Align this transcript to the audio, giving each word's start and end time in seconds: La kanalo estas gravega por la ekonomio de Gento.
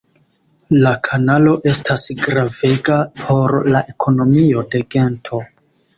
La 0.85 0.93
kanalo 1.07 1.53
estas 1.73 2.07
gravega 2.23 2.97
por 3.19 3.55
la 3.77 3.83
ekonomio 3.95 4.65
de 4.73 4.83
Gento. 4.97 5.43